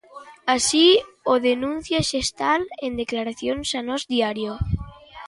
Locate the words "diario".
4.13-4.53